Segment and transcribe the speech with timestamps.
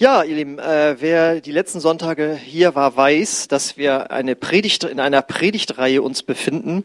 [0.00, 4.84] Ja, ihr Lieben, äh, wer die letzten Sonntage hier war, weiß, dass wir eine Predigt,
[4.84, 6.84] in einer Predigtreihe uns befinden.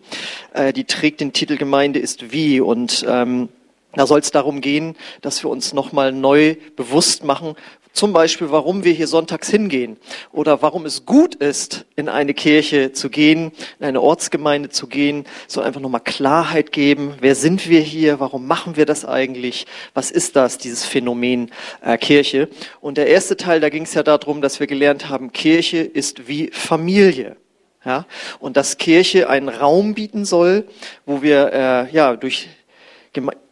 [0.51, 3.49] Äh, die trägt den Titel Gemeinde ist wie und ähm,
[3.93, 7.54] da soll es darum gehen, dass wir uns nochmal neu bewusst machen,
[7.94, 9.98] zum Beispiel, warum wir hier sonntags hingehen
[10.32, 15.25] oder warum es gut ist, in eine Kirche zu gehen, in eine Ortsgemeinde zu gehen,
[15.48, 17.14] soll einfach nochmal Klarheit geben.
[17.20, 18.20] Wer sind wir hier?
[18.20, 19.68] Warum machen wir das eigentlich?
[19.93, 21.52] Was ist das, dieses Phänomen
[21.84, 22.50] äh, Kirche?
[22.82, 26.28] Und der erste Teil, da ging es ja darum, dass wir gelernt haben, Kirche ist
[26.28, 27.37] wie Familie.
[27.86, 28.06] Ja,
[28.39, 30.65] und dass Kirche einen Raum bieten soll,
[31.06, 32.48] wo wir äh, ja durch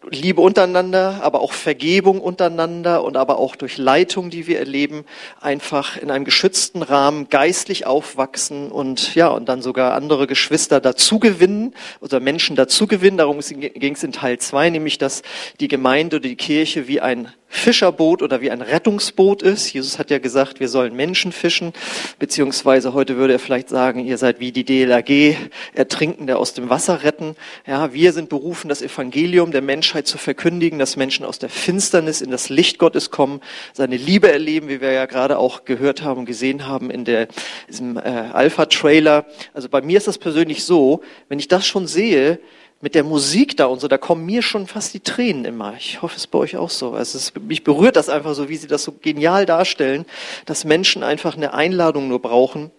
[0.10, 5.06] Liebe untereinander, aber auch Vergebung untereinander und aber auch durch Leitung, die wir erleben,
[5.40, 11.76] einfach in einem geschützten Rahmen geistlich aufwachsen und ja, und dann sogar andere Geschwister dazugewinnen
[12.00, 13.20] oder Menschen dazugewinnen.
[13.20, 15.22] Darum ging es in Teil zwei, nämlich dass
[15.60, 19.72] die Gemeinde oder die Kirche wie ein Fischerboot oder wie ein Rettungsboot ist.
[19.74, 21.74] Jesus hat ja gesagt, wir sollen Menschen fischen,
[22.18, 25.36] beziehungsweise heute würde er vielleicht sagen, ihr seid wie die DLRG,
[25.74, 27.36] Ertrinkende aus dem Wasser retten.
[27.68, 32.22] Ja, wir sind berufen, das Evangelium der Menschheit zu verkündigen, dass Menschen aus der Finsternis
[32.22, 33.42] in das Licht Gottes kommen,
[33.74, 37.28] seine Liebe erleben, wie wir ja gerade auch gehört haben und gesehen haben in der,
[37.68, 39.26] diesem äh, Alpha-Trailer.
[39.54, 42.40] Also bei mir ist das persönlich so, wenn ich das schon sehe,
[42.80, 45.74] mit der Musik da und so, da kommen mir schon fast die Tränen immer.
[45.78, 46.94] Ich hoffe, es ist bei euch auch so.
[46.94, 50.06] Also es, mich berührt das einfach so, wie sie das so genial darstellen,
[50.46, 52.72] dass Menschen einfach eine Einladung nur brauchen,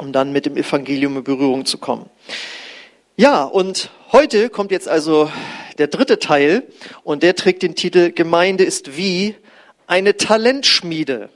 [0.00, 2.10] um dann mit dem Evangelium in Berührung zu kommen.
[3.18, 5.32] Ja, und heute kommt jetzt also
[5.78, 6.64] der dritte Teil
[7.02, 9.34] und der trägt den Titel Gemeinde ist wie
[9.86, 11.30] eine Talentschmiede.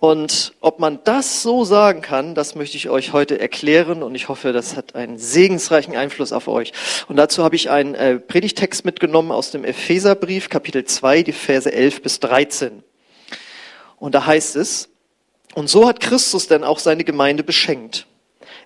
[0.00, 4.30] Und ob man das so sagen kann, das möchte ich euch heute erklären und ich
[4.30, 6.72] hoffe, das hat einen segensreichen Einfluss auf euch.
[7.08, 11.70] Und dazu habe ich einen äh, Predigtext mitgenommen aus dem Epheserbrief, Kapitel 2, die Verse
[11.70, 12.82] 11 bis 13.
[13.98, 14.88] Und da heißt es,
[15.54, 18.06] und so hat Christus denn auch seine Gemeinde beschenkt.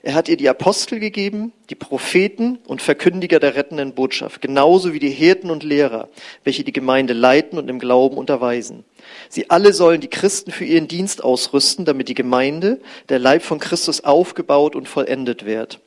[0.02, 4.98] Er hat ihr die Apostel gegeben, die Propheten und Verkündiger der rettenden Botschaft, genauso wie
[4.98, 6.08] die Hirten und Lehrer,
[6.44, 8.84] welche die Gemeinde leiten und im Glauben unterweisen.
[9.28, 13.58] Sie alle sollen die Christen für ihren Dienst ausrüsten, damit die Gemeinde, der Leib von
[13.58, 15.80] Christus, aufgebaut und vollendet wird.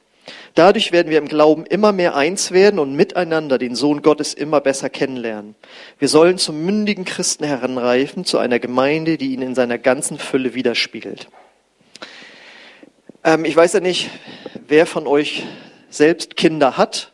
[0.56, 4.62] Dadurch werden wir im Glauben immer mehr eins werden und miteinander den Sohn Gottes immer
[4.62, 5.56] besser kennenlernen.
[5.98, 10.54] Wir sollen zum mündigen Christen heranreifen, zu einer Gemeinde, die ihn in seiner ganzen Fülle
[10.54, 11.30] widerspiegelt.
[13.24, 14.10] Ähm, ich weiß ja nicht,
[14.68, 15.46] wer von euch
[15.90, 17.12] selbst Kinder hat.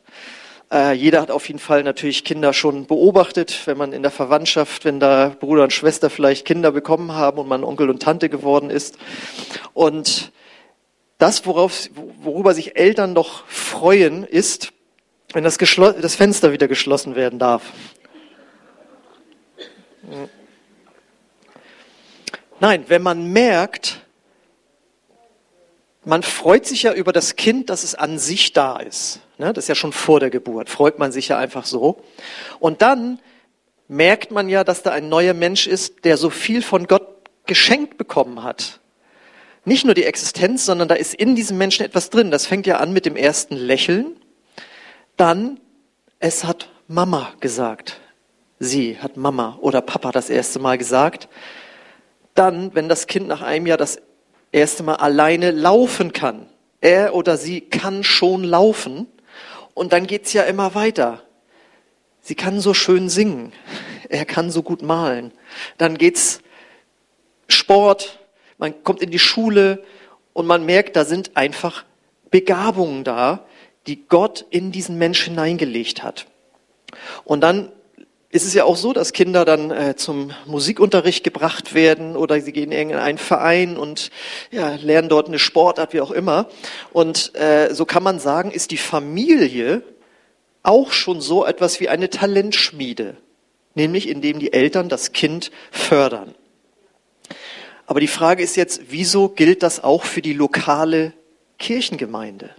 [0.72, 4.86] Äh, jeder hat auf jeden Fall natürlich Kinder schon beobachtet, wenn man in der Verwandtschaft,
[4.86, 8.70] wenn da Bruder und Schwester vielleicht Kinder bekommen haben und man Onkel und Tante geworden
[8.70, 8.98] ist.
[9.74, 10.32] Und
[11.18, 11.90] das, worauf,
[12.22, 14.74] worüber sich Eltern doch freuen, ist,
[15.34, 17.64] wenn das, das Fenster wieder geschlossen werden darf.
[22.60, 24.05] Nein, wenn man merkt,
[26.06, 29.20] man freut sich ja über das Kind, dass es an sich da ist.
[29.38, 29.52] Ne?
[29.54, 32.02] Das ist ja schon vor der Geburt, freut man sich ja einfach so.
[32.60, 33.20] Und dann
[33.88, 37.08] merkt man ja, dass da ein neuer Mensch ist, der so viel von Gott
[37.46, 38.80] geschenkt bekommen hat.
[39.66, 42.30] Nicht nur die Existenz, sondern da ist in diesem Menschen etwas drin.
[42.30, 44.16] Das fängt ja an mit dem ersten Lächeln.
[45.18, 45.60] Dann,
[46.20, 48.00] es hat Mama gesagt.
[48.60, 51.28] Sie hat Mama oder Papa das erste Mal gesagt.
[52.36, 54.02] Dann, wenn das Kind nach einem Jahr das
[54.56, 56.48] erste Mal alleine laufen kann.
[56.82, 59.08] Er oder sie kann schon laufen.
[59.74, 61.22] Und dann geht's ja immer weiter.
[62.22, 63.52] Sie kann so schön singen.
[64.10, 65.32] Er kann so gut malen.
[65.78, 66.42] Dann geht's
[67.48, 68.20] Sport.
[68.58, 69.84] Man kommt in die Schule
[70.34, 71.84] und man merkt, da sind einfach
[72.32, 73.46] Begabungen da,
[73.88, 76.28] die Gott in diesen Mensch hineingelegt hat.
[77.26, 77.72] Und dann
[78.36, 82.52] ist es ja auch so, dass Kinder dann äh, zum Musikunterricht gebracht werden oder sie
[82.52, 84.12] gehen in einen Verein und
[84.52, 86.50] ja, lernen dort eine Sportart, wie auch immer.
[86.92, 89.84] Und äh, so kann man sagen, ist die Familie
[90.64, 93.16] auch schon so etwas wie eine Talentschmiede,
[93.74, 96.36] nämlich indem die Eltern das Kind fördern.
[97.86, 101.14] Aber die Frage ist jetzt, wieso gilt das auch für die lokale
[101.58, 102.50] Kirchengemeinde?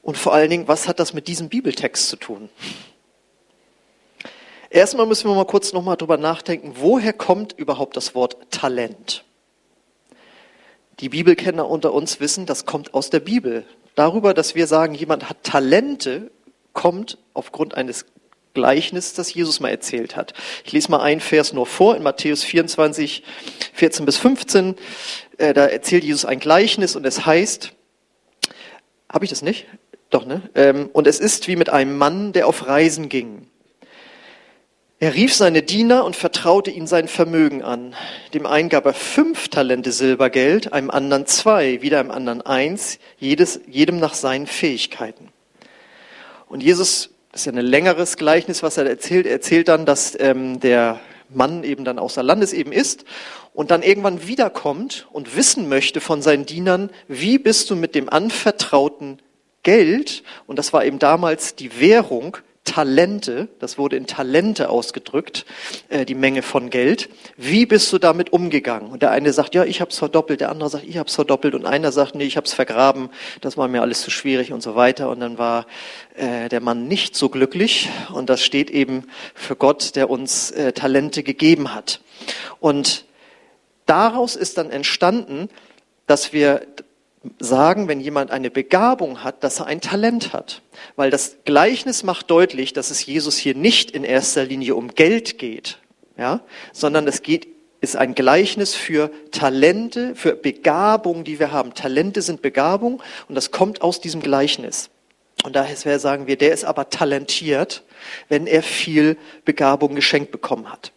[0.00, 2.50] Und vor allen Dingen, was hat das mit diesem Bibeltext zu tun?
[4.72, 9.22] Erstmal müssen wir mal kurz nochmal drüber nachdenken, woher kommt überhaupt das Wort Talent?
[11.00, 13.66] Die Bibelkenner unter uns wissen, das kommt aus der Bibel.
[13.96, 16.30] Darüber, dass wir sagen, jemand hat Talente,
[16.72, 18.06] kommt aufgrund eines
[18.54, 20.32] Gleichnisses, das Jesus mal erzählt hat.
[20.64, 23.24] Ich lese mal einen Vers nur vor in Matthäus 24,
[23.74, 24.76] 14 bis 15.
[25.36, 27.74] Äh, da erzählt Jesus ein Gleichnis und es heißt,
[29.10, 29.66] habe ich das nicht?
[30.08, 30.40] Doch, ne?
[30.54, 33.48] Ähm, und es ist wie mit einem Mann, der auf Reisen ging.
[35.02, 37.96] Er rief seine Diener und vertraute ihnen sein Vermögen an.
[38.34, 43.58] Dem einen gab er fünf Talente Silbergeld, einem anderen zwei, wieder einem anderen eins, jedes,
[43.66, 45.30] jedem nach seinen Fähigkeiten.
[46.48, 49.26] Und Jesus, das ist ja ein längeres Gleichnis, was er erzählt.
[49.26, 53.04] Er erzählt dann, dass ähm, der Mann eben dann außer Landes eben ist
[53.54, 58.08] und dann irgendwann wiederkommt und wissen möchte von seinen Dienern, wie bist du mit dem
[58.08, 59.20] anvertrauten
[59.64, 65.44] Geld, und das war eben damals die Währung, Talente, das wurde in Talente ausgedrückt,
[65.88, 67.08] äh, die Menge von Geld.
[67.36, 68.90] Wie bist du damit umgegangen?
[68.90, 71.14] Und der eine sagt, ja, ich habe es verdoppelt, der andere sagt, ich habe es
[71.14, 73.10] verdoppelt und einer sagt, nee, ich habe es vergraben,
[73.40, 75.10] das war mir alles zu schwierig und so weiter.
[75.10, 75.66] Und dann war
[76.14, 80.72] äh, der Mann nicht so glücklich und das steht eben für Gott, der uns äh,
[80.72, 82.00] Talente gegeben hat.
[82.60, 83.06] Und
[83.86, 85.48] daraus ist dann entstanden,
[86.06, 86.66] dass wir
[87.38, 90.62] sagen, wenn jemand eine Begabung hat, dass er ein Talent hat.
[90.96, 95.38] Weil das Gleichnis macht deutlich, dass es Jesus hier nicht in erster Linie um Geld
[95.38, 95.78] geht,
[96.16, 96.40] ja,
[96.72, 97.48] sondern es geht,
[97.80, 101.74] ist ein Gleichnis für Talente, für Begabung, die wir haben.
[101.74, 104.90] Talente sind Begabung und das kommt aus diesem Gleichnis.
[105.44, 107.82] Und daher sagen wir, der ist aber talentiert,
[108.28, 110.92] wenn er viel Begabung geschenkt bekommen hat.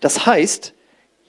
[0.00, 0.74] Das heißt,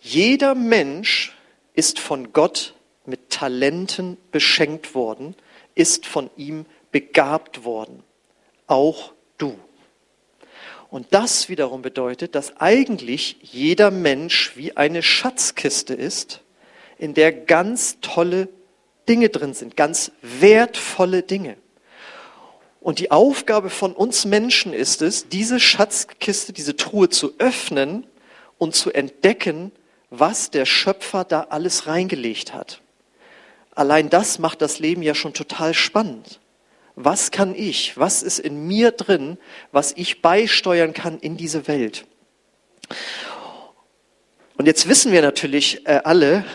[0.02, 1.34] jeder Mensch
[1.74, 2.75] ist von Gott
[3.08, 5.36] mit Talenten beschenkt worden,
[5.76, 8.04] ist von ihm begabt worden.
[8.68, 9.58] Auch du.
[10.90, 16.42] Und das wiederum bedeutet, dass eigentlich jeder Mensch wie eine Schatzkiste ist,
[16.98, 18.48] in der ganz tolle
[19.10, 21.58] Dinge drin sind, ganz wertvolle Dinge.
[22.80, 28.06] Und die Aufgabe von uns Menschen ist es, diese Schatzkiste, diese Truhe zu öffnen
[28.58, 29.72] und zu entdecken,
[30.12, 32.82] was der Schöpfer da alles reingelegt hat.
[33.76, 36.40] Allein das macht das Leben ja schon total spannend.
[36.96, 39.38] Was kann ich, was ist in mir drin,
[39.74, 42.06] was ich beisteuern kann in diese Welt?
[44.58, 46.46] Und jetzt wissen wir natürlich äh, alle,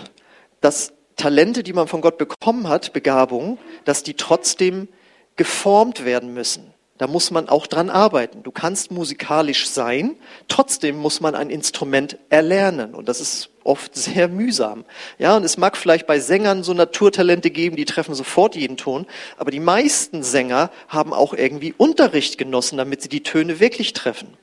[0.63, 4.89] dass Talente, die man von Gott bekommen hat, Begabungen, dass die trotzdem
[5.37, 6.73] geformt werden müssen.
[6.97, 8.43] Da muss man auch dran arbeiten.
[8.43, 10.17] Du kannst musikalisch sein,
[10.49, 12.95] trotzdem muss man ein Instrument erlernen.
[12.95, 14.85] Und das ist oft sehr mühsam.
[15.19, 19.07] Ja, und es mag vielleicht bei Sängern so Naturtalente geben, die treffen sofort jeden Ton.
[19.37, 24.37] Aber die meisten Sänger haben auch irgendwie Unterricht genossen, damit sie die Töne wirklich treffen.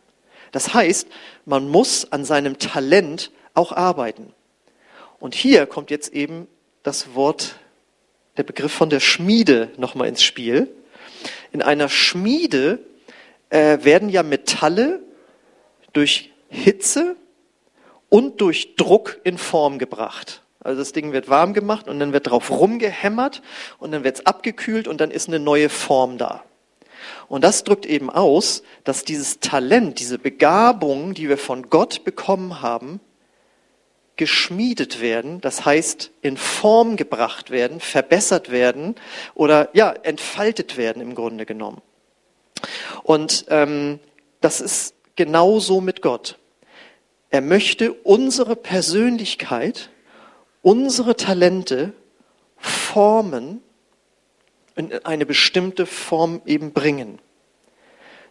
[0.53, 1.07] Das heißt,
[1.45, 4.33] man muss an seinem Talent auch arbeiten.
[5.19, 6.47] Und hier kommt jetzt eben
[6.83, 7.55] das Wort,
[8.37, 10.71] der Begriff von der Schmiede nochmal ins Spiel.
[11.51, 12.79] In einer Schmiede
[13.49, 15.01] äh, werden ja Metalle
[15.91, 17.17] durch Hitze
[18.09, 20.43] und durch Druck in Form gebracht.
[20.59, 23.41] Also das Ding wird warm gemacht und dann wird drauf rumgehämmert
[23.79, 26.43] und dann wird es abgekühlt und dann ist eine neue Form da.
[27.27, 32.61] Und das drückt eben aus, dass dieses Talent, diese Begabung, die wir von Gott bekommen
[32.61, 32.99] haben,
[34.15, 38.95] geschmiedet werden, das heißt in Form gebracht werden, verbessert werden
[39.35, 41.81] oder ja, entfaltet werden im Grunde genommen.
[43.03, 43.99] Und ähm,
[44.41, 46.37] das ist genauso mit Gott.
[47.29, 49.89] Er möchte unsere Persönlichkeit,
[50.61, 51.93] unsere Talente
[52.57, 53.61] formen,
[54.75, 57.19] in eine bestimmte Form eben bringen.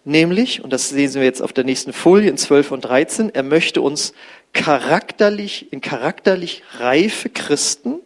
[0.04, 3.42] Nämlich, und das sehen wir jetzt auf der nächsten Folie in 12 und 13, er
[3.42, 4.12] möchte uns
[4.52, 8.00] charakterlich, in charakterlich reife Christen,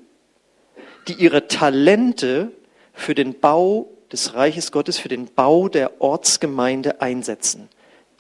[1.09, 2.53] die ihre Talente
[2.95, 7.69] für den Bau des Reiches Gottes, für den Bau der Ortsgemeinde einsetzen.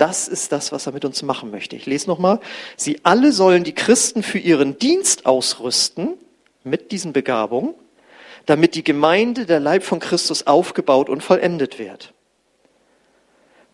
[0.00, 1.76] Das ist das, was er mit uns machen möchte.
[1.76, 2.40] Ich lese nochmal.
[2.74, 6.14] Sie alle sollen die Christen für ihren Dienst ausrüsten
[6.64, 7.74] mit diesen Begabungen,
[8.46, 12.14] damit die Gemeinde, der Leib von Christus aufgebaut und vollendet wird.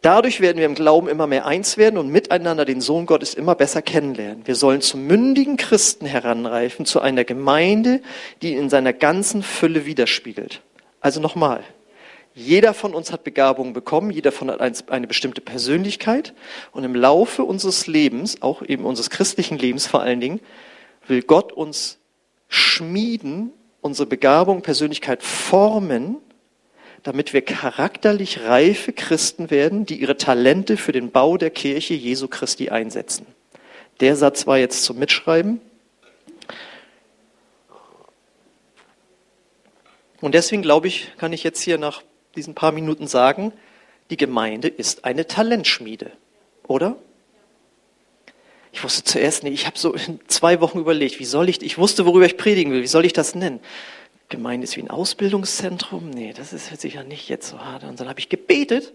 [0.03, 3.55] Dadurch werden wir im Glauben immer mehr eins werden und miteinander den Sohn Gottes immer
[3.55, 4.49] besser kennenlernen.
[4.49, 8.03] Wir sollen zum mündigen Christen heranreifen, zu einer Gemeinde,
[8.43, 10.61] die ihn in seiner ganzen Fülle widerspiegelt.
[11.01, 11.63] Also nochmal,
[12.37, 16.35] jeder von uns hat Begabungen bekommen, jeder von uns hat eine bestimmte Persönlichkeit
[16.71, 20.41] und im Laufe unseres Lebens, auch eben unseres christlichen Lebens vor allen Dingen,
[21.09, 21.99] will Gott uns
[22.49, 26.19] schmieden, unsere Begabung, Persönlichkeit formen,
[27.03, 32.29] damit wir charakterlich reife Christen werden, die ihre Talente für den Bau der Kirche Jesu
[32.29, 33.27] Christi einsetzen.
[34.01, 35.59] Der Satz war jetzt zum Mitschreiben.
[40.21, 42.03] Und deswegen glaube ich, kann ich jetzt hier nach
[42.37, 43.53] diesen paar Minuten sagen,
[44.11, 46.13] die Gemeinde ist eine Talentschmiede,
[46.67, 46.97] oder?
[48.73, 51.79] Ich wusste zuerst nicht, ich habe so in zwei Wochen überlegt, wie soll ich, ich
[51.79, 53.61] wusste, worüber ich predigen will, wie soll ich das nennen?
[54.29, 56.11] Gemeinde ist wie ein Ausbildungszentrum?
[56.11, 57.85] Nee, das ist sicher nicht jetzt so hart.
[57.85, 58.93] Und dann habe ich gebetet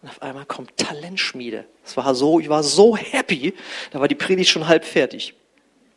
[0.00, 1.64] Und auf einmal kommt Talentschmiede.
[1.82, 3.54] Das war so, ich war so happy,
[3.90, 5.34] da war die Predigt schon halb fertig.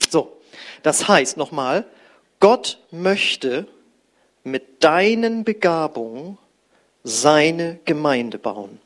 [0.09, 0.37] So,
[0.81, 1.85] das heißt nochmal,
[2.39, 3.67] Gott möchte
[4.43, 6.37] mit deinen Begabungen
[7.07, 8.79] seine Gemeinde bauen.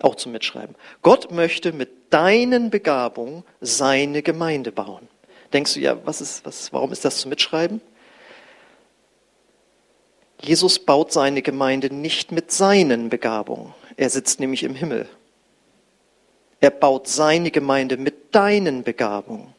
[0.00, 0.76] Auch zum Mitschreiben.
[1.02, 5.08] Gott möchte mit deinen Begabungen seine Gemeinde bauen.
[5.52, 7.80] Denkst du, ja, was ist, was, warum ist das zum Mitschreiben?
[10.40, 13.74] Jesus baut seine Gemeinde nicht mit seinen Begabungen.
[13.96, 15.06] Er sitzt nämlich im Himmel.
[16.60, 19.52] Er baut seine Gemeinde mit deinen Begabungen.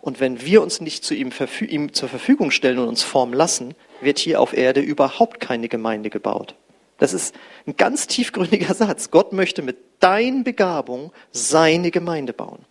[0.00, 3.74] Und wenn wir uns nicht zu ihm, ihm, zur Verfügung stellen und uns formen lassen,
[4.00, 6.56] wird hier auf Erde überhaupt keine Gemeinde gebaut.
[7.02, 7.34] Das ist
[7.66, 9.10] ein ganz tiefgründiger Satz.
[9.10, 12.64] Gott möchte mit deinen Begabungen seine Gemeinde bauen.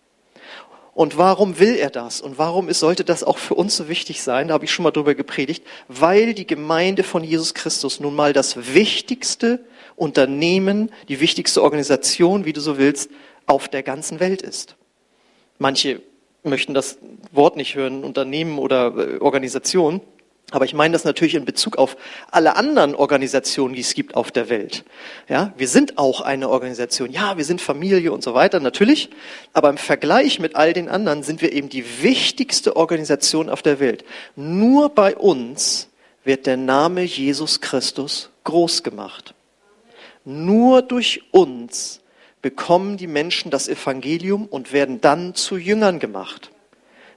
[0.94, 2.22] Und warum will er das?
[2.22, 4.48] Und warum sollte das auch für uns so wichtig sein?
[4.48, 5.66] Da habe ich schon mal drüber gepredigt.
[5.86, 9.60] Weil die Gemeinde von Jesus Christus nun mal das wichtigste
[9.96, 13.10] Unternehmen, die wichtigste Organisation, wie du so willst,
[13.44, 14.76] auf der ganzen Welt ist.
[15.58, 16.00] Manche
[16.42, 16.96] möchten das
[17.32, 20.00] Wort nicht hören, Unternehmen oder äh, Organisation.
[20.52, 21.96] Aber ich meine das natürlich in Bezug auf
[22.30, 24.84] alle anderen Organisationen, die es gibt auf der Welt.
[25.28, 27.10] Ja, wir sind auch eine Organisation.
[27.10, 29.08] Ja, wir sind Familie und so weiter, natürlich.
[29.54, 33.80] Aber im Vergleich mit all den anderen sind wir eben die wichtigste Organisation auf der
[33.80, 34.04] Welt.
[34.36, 35.88] Nur bei uns
[36.22, 39.34] wird der Name Jesus Christus groß gemacht.
[40.24, 42.00] Nur durch uns
[42.42, 46.51] bekommen die Menschen das Evangelium und werden dann zu Jüngern gemacht.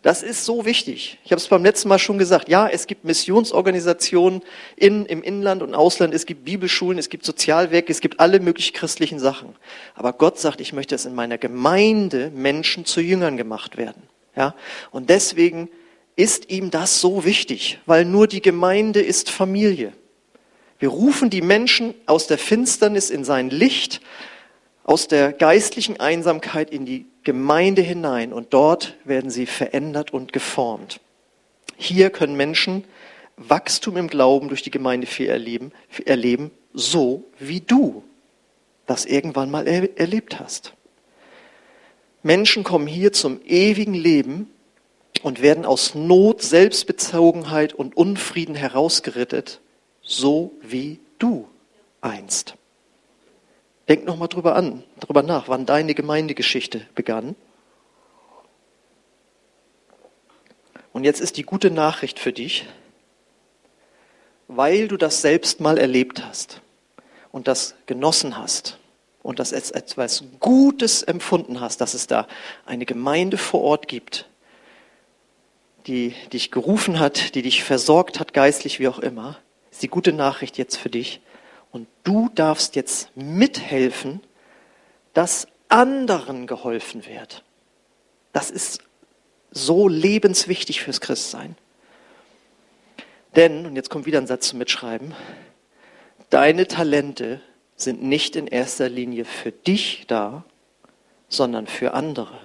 [0.06, 1.18] Das ist so wichtig.
[1.26, 2.48] Ich habe es beim letzten Mal schon gesagt.
[2.48, 4.44] Ja, es gibt Missionsorganisationen
[4.76, 8.76] in, im Inland und Ausland, es gibt Bibelschulen, es gibt Sozialwerke, es gibt alle möglichen
[8.76, 9.56] christlichen Sachen.
[9.96, 14.04] Aber Gott sagt, ich möchte, dass in meiner Gemeinde Menschen zu Jüngern gemacht werden.
[14.36, 14.54] Ja?
[14.92, 15.70] Und deswegen
[16.16, 19.92] ist ihm das so wichtig, weil nur die Gemeinde ist Familie.
[20.78, 24.02] Wir rufen die Menschen aus der Finsternis in sein Licht,
[24.84, 31.02] aus der geistlichen Einsamkeit in die Gemeinde hinein und dort werden sie verändert und geformt.
[31.76, 32.86] Hier können Menschen
[33.36, 35.74] Wachstum im Glauben durch die Gemeinde erleben,
[36.06, 38.04] erleben so wie du
[38.86, 40.74] das irgendwann mal erlebt hast.
[42.24, 44.50] Menschen kommen hier zum ewigen Leben
[45.22, 49.60] und werden aus Not, Selbstbezogenheit und Unfrieden herausgerettet,
[50.02, 51.48] so wie du
[52.02, 52.56] einst.
[53.88, 57.36] Denk noch mal drüber an, drüber nach, wann deine Gemeindegeschichte begann.
[60.92, 62.66] Und jetzt ist die gute Nachricht für dich,
[64.48, 66.62] weil du das selbst mal erlebt hast
[67.32, 68.80] und das genossen hast
[69.22, 72.28] und das als etwas Gutes empfunden hast, dass es da
[72.66, 74.30] eine Gemeinde vor Ort gibt,
[75.86, 79.38] die dich gerufen hat, die dich versorgt hat, geistlich wie auch immer,
[79.72, 81.22] ist die gute Nachricht jetzt für dich.
[81.76, 84.22] Und du darfst jetzt mithelfen,
[85.14, 87.44] dass anderen geholfen wird.
[88.32, 88.80] Das ist
[89.52, 91.58] so lebenswichtig fürs Christsein.
[93.36, 95.14] Denn, und jetzt kommt wieder ein Satz zum Mitschreiben,
[96.30, 97.42] deine Talente
[97.76, 100.46] sind nicht in erster Linie für dich da,
[101.28, 102.40] sondern für andere.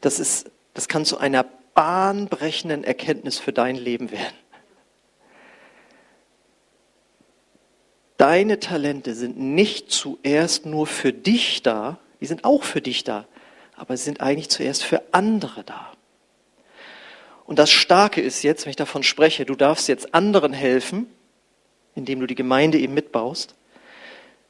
[0.00, 4.34] Das, ist, das kann zu einer bahnbrechenden Erkenntnis für dein Leben werden.
[8.18, 13.26] Deine Talente sind nicht zuerst nur für dich da, die sind auch für dich da,
[13.76, 15.92] aber sie sind eigentlich zuerst für andere da.
[17.46, 21.06] Und das Starke ist jetzt, wenn ich davon spreche, du darfst jetzt anderen helfen,
[21.94, 23.54] indem du die Gemeinde eben mitbaust.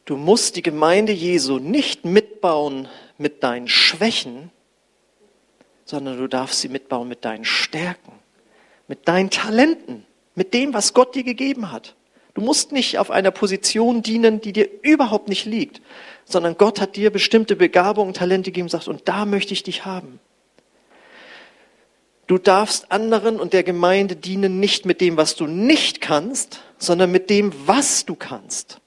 [0.07, 4.51] Du musst die Gemeinde Jesu nicht mitbauen mit deinen Schwächen,
[5.85, 8.13] sondern du darfst sie mitbauen mit deinen Stärken,
[8.89, 11.95] mit deinen Talenten, mit dem, was Gott dir gegeben hat.
[12.39, 15.83] Du musst nicht auf einer Position dienen, die dir überhaupt nicht liegt,
[16.25, 19.85] sondern Gott hat dir bestimmte Begabungen, Talente gegeben und sagt, und da möchte ich dich
[19.85, 20.21] haben.
[22.29, 27.11] Du darfst anderen und der Gemeinde dienen nicht mit dem, was du nicht kannst, sondern
[27.11, 28.81] mit dem, was du kannst.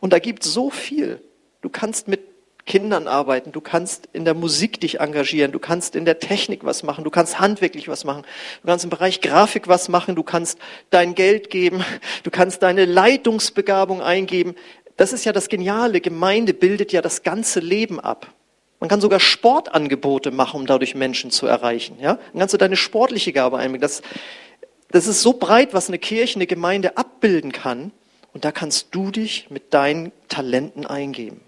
[0.00, 1.20] Und da gibt es so viel.
[1.60, 2.31] Du kannst mit
[2.64, 6.84] Kindern arbeiten, du kannst in der Musik dich engagieren, du kannst in der Technik was
[6.84, 8.22] machen, du kannst handwerklich was machen,
[8.62, 10.58] du kannst im Bereich Grafik was machen, du kannst
[10.90, 11.84] dein Geld geben,
[12.22, 14.54] du kannst deine Leitungsbegabung eingeben.
[14.96, 16.00] Das ist ja das Geniale.
[16.00, 18.28] Gemeinde bildet ja das ganze Leben ab.
[18.78, 21.98] Man kann sogar Sportangebote machen, um dadurch Menschen zu erreichen.
[22.00, 22.14] Ja?
[22.14, 23.80] Dann kannst du deine sportliche Gabe einbringen.
[23.80, 24.02] Das,
[24.90, 27.92] das ist so breit, was eine Kirche, eine Gemeinde abbilden kann.
[28.32, 31.40] Und da kannst du dich mit deinen Talenten eingeben.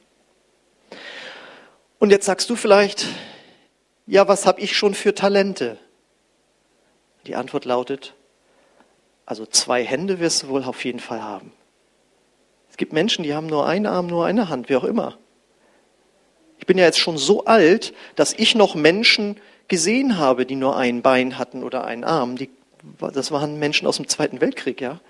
[2.04, 3.06] Und jetzt sagst du vielleicht,
[4.06, 5.78] ja, was habe ich schon für Talente?
[7.26, 8.12] Die Antwort lautet,
[9.24, 11.50] also zwei Hände wirst du wohl auf jeden Fall haben.
[12.68, 15.16] Es gibt Menschen, die haben nur einen Arm, nur eine Hand, wie auch immer.
[16.58, 20.76] Ich bin ja jetzt schon so alt, dass ich noch Menschen gesehen habe, die nur
[20.76, 22.36] ein Bein hatten oder einen Arm.
[22.36, 22.50] Die,
[23.14, 25.00] das waren Menschen aus dem Zweiten Weltkrieg, ja.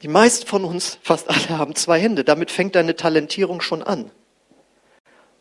[0.00, 2.24] Die meisten von uns, fast alle, haben zwei Hände.
[2.24, 4.10] Damit fängt deine Talentierung schon an.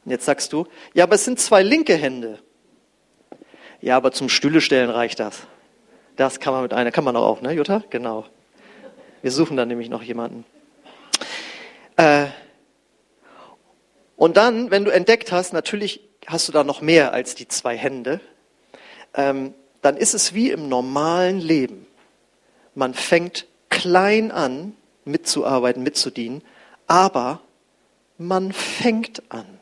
[0.05, 2.39] Und jetzt sagst du, ja, aber es sind zwei linke Hände.
[3.81, 5.41] Ja, aber zum Stühle stellen reicht das.
[6.15, 7.83] Das kann man mit einer, kann man auch, ne, Jutta?
[7.89, 8.25] Genau.
[9.21, 10.45] Wir suchen dann nämlich noch jemanden.
[11.95, 12.27] Äh,
[14.15, 17.77] und dann, wenn du entdeckt hast, natürlich hast du da noch mehr als die zwei
[17.77, 18.21] Hände,
[19.13, 21.85] ähm, dann ist es wie im normalen Leben.
[22.75, 26.41] Man fängt klein an, mitzuarbeiten, mitzudienen,
[26.87, 27.41] aber
[28.17, 29.59] man fängt an.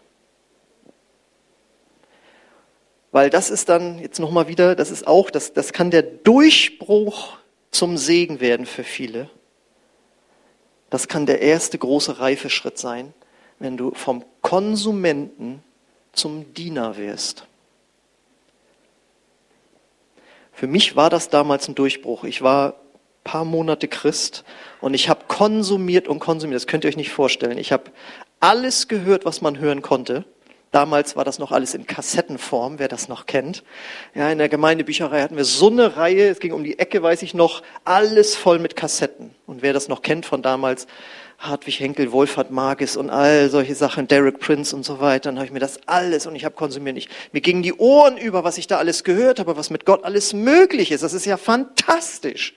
[3.12, 7.38] Weil das ist dann, jetzt nochmal wieder, das ist auch, das, das kann der Durchbruch
[7.70, 9.30] zum Segen werden für viele.
[10.89, 13.13] Das kann der erste große Reifeschritt sein,
[13.60, 15.63] wenn du vom Konsumenten
[16.13, 17.46] zum Diener wirst.
[20.51, 22.24] Für mich war das damals ein Durchbruch.
[22.24, 22.75] Ich war
[23.24, 24.44] paar Monate Christ
[24.80, 26.56] und ich habe konsumiert und konsumiert.
[26.56, 27.58] Das könnt ihr euch nicht vorstellen.
[27.58, 27.91] Ich habe
[28.39, 30.25] alles gehört, was man hören konnte.
[30.72, 33.63] Damals war das noch alles in Kassettenform, wer das noch kennt.
[34.16, 37.24] Ja, in der Gemeindebücherei hatten wir so eine Reihe, es ging um die Ecke, weiß
[37.24, 39.36] ich noch, alles voll mit Kassetten.
[39.46, 40.88] Und wer das noch kennt von damals,
[41.40, 45.48] Hartwig Henkel, Wolfhard Margis und all solche Sachen, Derek Prince und so weiter, dann habe
[45.48, 46.98] ich mir das alles und ich habe konsumiert.
[46.98, 50.06] Ich, mir gingen die Ohren über, was ich da alles gehört habe, was mit Gott
[50.06, 51.04] alles möglich ist.
[51.04, 52.54] Das ist ja fantastisch.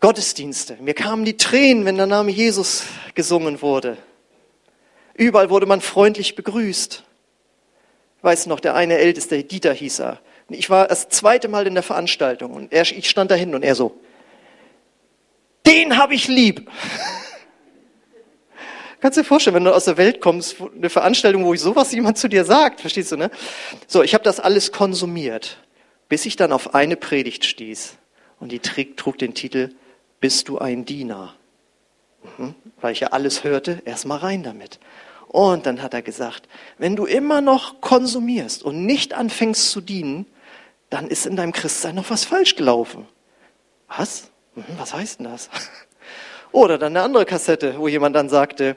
[0.00, 0.78] Gottesdienste.
[0.80, 3.98] Mir kamen die Tränen, wenn der Name Jesus gesungen wurde.
[5.14, 7.04] Überall wurde man freundlich begrüßt.
[8.18, 10.20] Ich weiß noch, der eine Älteste, Dieter hieß er.
[10.48, 13.62] Ich war das zweite Mal in der Veranstaltung und er, ich stand da hin und
[13.62, 13.98] er so,
[15.66, 16.70] den habe ich lieb.
[19.00, 22.18] Kannst du dir vorstellen, wenn du aus der Welt kommst, eine Veranstaltung, wo sowas jemand
[22.18, 23.30] zu dir sagt, verstehst du, ne?
[23.88, 25.58] So, ich habe das alles konsumiert,
[26.08, 27.96] bis ich dann auf eine Predigt stieß
[28.38, 29.70] und die trug den Titel
[30.20, 31.34] Bist du ein Diener?
[32.38, 34.78] Mhm, weil ich ja alles hörte, erstmal rein damit.
[35.32, 40.26] Und dann hat er gesagt, wenn du immer noch konsumierst und nicht anfängst zu dienen,
[40.90, 43.08] dann ist in deinem Christsein noch was falsch gelaufen.
[43.88, 44.30] Was?
[44.54, 45.48] Mhm, was heißt denn das?
[46.52, 48.76] Oder dann eine andere Kassette, wo jemand dann sagte,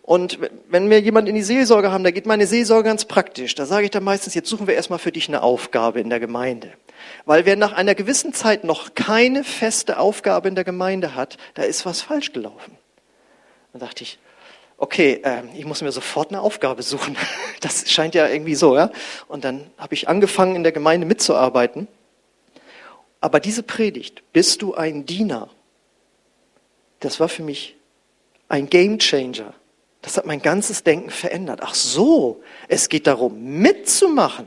[0.00, 3.54] und wenn wir jemand in die Seelsorge haben, da geht meine Seelsorge ganz praktisch.
[3.54, 6.20] Da sage ich dann meistens, jetzt suchen wir erstmal für dich eine Aufgabe in der
[6.20, 6.72] Gemeinde.
[7.26, 11.62] Weil wer nach einer gewissen Zeit noch keine feste Aufgabe in der Gemeinde hat, da
[11.62, 12.78] ist was falsch gelaufen.
[13.72, 14.18] Dann dachte ich,
[14.78, 17.16] okay, äh, ich muss mir sofort eine Aufgabe suchen.
[17.60, 18.90] Das scheint ja irgendwie so, ja.
[19.26, 21.88] Und dann habe ich angefangen, in der Gemeinde mitzuarbeiten.
[23.22, 25.48] Aber diese Predigt, bist du ein Diener?
[27.00, 27.74] Das war für mich
[28.50, 29.54] ein Game Changer.
[30.02, 31.60] Das hat mein ganzes Denken verändert.
[31.62, 34.46] Ach so, es geht darum, mitzumachen.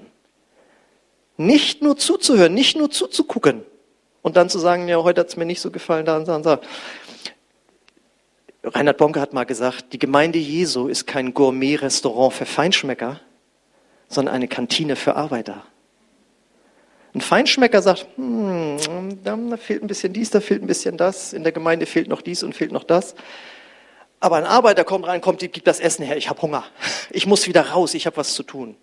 [1.38, 3.64] Nicht nur zuzuhören, nicht nur zuzugucken.
[4.22, 6.36] Und dann zu sagen, ja, heute hat es mir nicht so gefallen, da und da
[6.36, 6.60] und da.
[8.74, 13.22] Reinhard Bonke hat mal gesagt, die Gemeinde Jesu ist kein Gourmet-Restaurant für Feinschmecker,
[14.10, 15.64] sondern eine Kantine für Arbeiter.
[17.14, 18.78] Ein Feinschmecker sagt, hm,
[19.24, 22.22] da fehlt ein bisschen dies, da fehlt ein bisschen das, in der Gemeinde fehlt noch
[22.22, 23.16] dies und fehlt noch das.
[24.20, 26.66] Aber ein Arbeiter kommt rein, kommt, gibt das Essen her, ich habe Hunger,
[27.12, 28.76] ich muss wieder raus, ich habe was zu tun.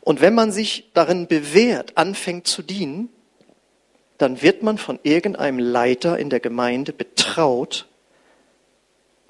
[0.00, 3.10] Und wenn man sich darin bewährt, anfängt zu dienen,
[4.16, 7.86] dann wird man von irgendeinem Leiter in der Gemeinde betraut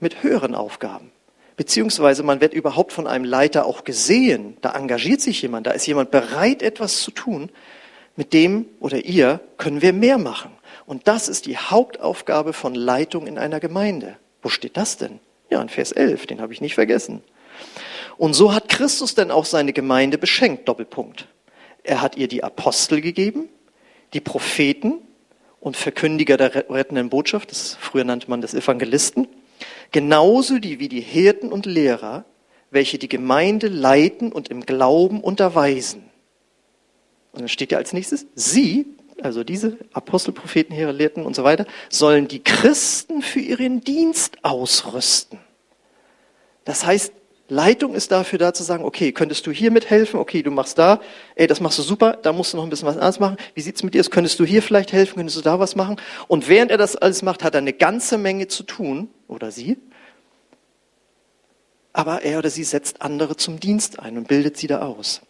[0.00, 1.11] mit höheren Aufgaben.
[1.56, 4.56] Beziehungsweise man wird überhaupt von einem Leiter auch gesehen.
[4.61, 7.50] Da engagiert sich jemand, da ist jemand bereit, etwas zu tun.
[8.14, 10.52] Mit dem oder ihr können wir mehr machen.
[10.87, 14.16] Und das ist die Hauptaufgabe von Leitung in einer Gemeinde.
[14.42, 15.18] Wo steht das denn?
[15.50, 17.22] Ja, in Vers 11, den habe ich nicht vergessen.
[18.16, 21.26] Und so hat Christus denn auch seine Gemeinde beschenkt, Doppelpunkt.
[21.82, 23.48] Er hat ihr die Apostel gegeben,
[24.12, 24.94] die Propheten
[25.61, 29.28] und Verkündiger der rettenden Botschaft, das, früher nannte man das Evangelisten,
[29.90, 32.24] genauso die wie die Hirten und Lehrer,
[32.70, 36.05] welche die Gemeinde leiten und im Glauben unterweisen.
[37.33, 38.87] Und dann steht ja als nächstes, sie,
[39.22, 44.44] also diese Apostel, Propheten, Heere, Lehrten und so weiter, sollen die Christen für ihren Dienst
[44.44, 45.38] ausrüsten.
[46.64, 47.12] Das heißt,
[47.50, 50.20] Leitung ist dafür da zu sagen, okay, könntest du hier mithelfen?
[50.20, 51.00] Okay, du machst da,
[51.34, 53.38] ey, das machst du super, da musst du noch ein bisschen was anderes machen.
[53.54, 54.11] Wie sieht's mit dir aus?
[54.11, 55.16] Könntest du hier vielleicht helfen?
[55.16, 55.96] Könntest du da was machen?
[56.28, 59.78] Und während er das alles macht, hat er eine ganze Menge zu tun, oder sie.
[61.94, 65.22] Aber er oder sie setzt andere zum Dienst ein und bildet sie da aus.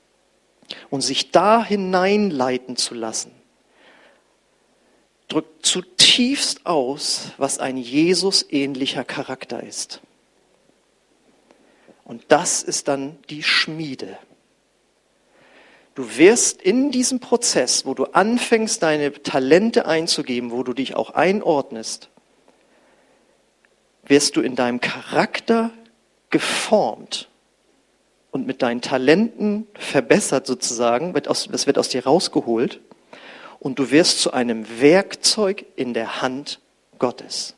[0.90, 3.30] Und sich da hineinleiten zu lassen,
[5.28, 10.00] drückt zutiefst aus, was ein Jesus-ähnlicher Charakter ist.
[12.08, 14.18] Und das ist dann die Schmiede.
[15.94, 21.10] Du wirst in diesem Prozess, wo du anfängst, deine Talente einzugeben, wo du dich auch
[21.10, 22.08] einordnest,
[24.04, 25.70] wirst du in deinem Charakter
[26.30, 27.28] geformt
[28.30, 32.80] und mit deinen Talenten verbessert sozusagen, das wird aus dir rausgeholt
[33.58, 36.60] und du wirst zu einem Werkzeug in der Hand
[36.98, 37.54] Gottes.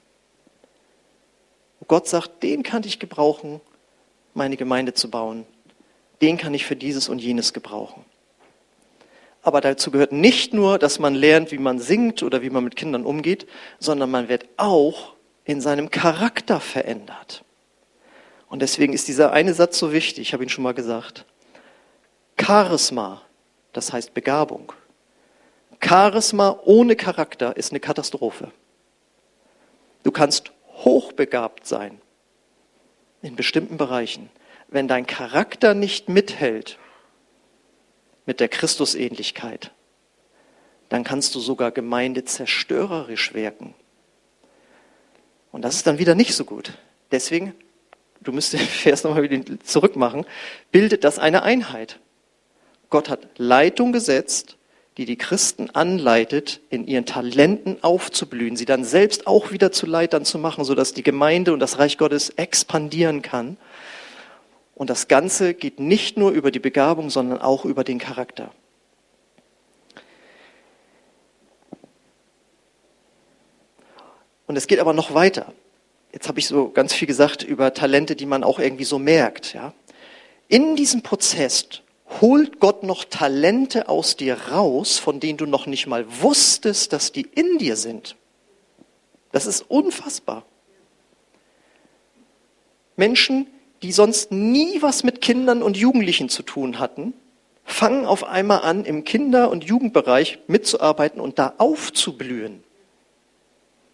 [1.86, 3.60] Gott sagt, den kann ich gebrauchen,
[4.34, 5.46] meine Gemeinde zu bauen.
[6.20, 8.04] Den kann ich für dieses und jenes gebrauchen.
[9.42, 12.76] Aber dazu gehört nicht nur, dass man lernt, wie man singt oder wie man mit
[12.76, 13.46] Kindern umgeht,
[13.78, 15.14] sondern man wird auch
[15.44, 17.42] in seinem Charakter verändert.
[18.48, 21.24] Und deswegen ist dieser eine Satz so wichtig, ich habe ihn schon mal gesagt.
[22.38, 23.22] Charisma,
[23.72, 24.72] das heißt Begabung.
[25.82, 28.50] Charisma ohne Charakter ist eine Katastrophe.
[30.02, 30.52] Du kannst
[30.84, 32.00] hochbegabt sein
[33.22, 34.30] in bestimmten Bereichen.
[34.68, 36.78] Wenn dein Charakter nicht mithält
[38.26, 39.72] mit der Christusähnlichkeit,
[40.88, 43.74] dann kannst du sogar Gemeinde zerstörerisch wirken.
[45.52, 46.72] Und das ist dann wieder nicht so gut.
[47.10, 47.54] Deswegen,
[48.20, 50.26] du müsstest den Vers nochmal wieder zurückmachen,
[50.70, 51.98] bildet das eine Einheit.
[52.88, 54.56] Gott hat Leitung gesetzt,
[55.00, 60.26] die die Christen anleitet, in ihren Talenten aufzublühen, sie dann selbst auch wieder zu Leitern
[60.26, 63.56] zu machen, sodass die Gemeinde und das Reich Gottes expandieren kann.
[64.74, 68.52] Und das Ganze geht nicht nur über die Begabung, sondern auch über den Charakter.
[74.46, 75.54] Und es geht aber noch weiter.
[76.12, 79.54] Jetzt habe ich so ganz viel gesagt über Talente, die man auch irgendwie so merkt.
[79.54, 79.72] Ja?
[80.48, 81.80] In diesem Prozess
[82.20, 87.12] holt Gott noch Talente aus dir raus, von denen du noch nicht mal wusstest, dass
[87.12, 88.16] die in dir sind.
[89.32, 90.44] Das ist unfassbar.
[92.96, 93.46] Menschen,
[93.82, 97.14] die sonst nie was mit Kindern und Jugendlichen zu tun hatten,
[97.64, 102.62] fangen auf einmal an, im Kinder- und Jugendbereich mitzuarbeiten und da aufzublühen.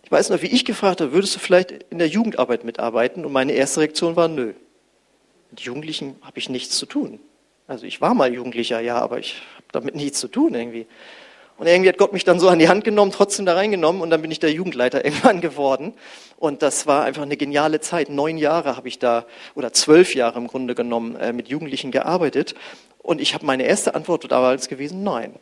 [0.03, 3.25] Ich weiß noch, wie ich gefragt habe, würdest du vielleicht in der Jugendarbeit mitarbeiten?
[3.25, 4.55] Und meine erste Reaktion war, nö.
[5.51, 7.21] Mit Jugendlichen habe ich nichts zu tun.
[7.67, 10.87] Also ich war mal Jugendlicher, ja, aber ich habe damit nichts zu tun irgendwie.
[11.59, 14.11] Und irgendwie hat Gott mich dann so an die Hand genommen, trotzdem da reingenommen und
[14.11, 15.95] dann bin ich der Jugendleiter irgendwann geworden.
[16.37, 18.11] Und das war einfach eine geniale Zeit.
[18.11, 22.55] Neun Jahre habe ich da, oder zwölf Jahre im Grunde genommen, äh, mit Jugendlichen gearbeitet.
[22.99, 25.35] Und ich habe meine erste Antwort damals gewesen, nein.